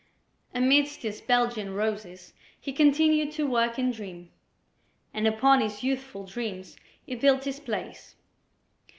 Amidst 0.55 1.03
his 1.03 1.21
Belgian 1.21 1.75
roses 1.75 2.33
he 2.59 2.73
continued 2.73 3.31
to 3.33 3.45
work 3.45 3.77
and 3.77 3.93
dream, 3.93 4.31
and 5.13 5.27
upon 5.27 5.61
his 5.61 5.83
youthful 5.83 6.25
dreams 6.25 6.75
he 7.05 7.13
built 7.13 7.43
his 7.43 7.59
plays. 7.59 8.15